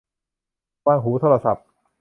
[0.87, 1.65] วางหูโทรศัพท์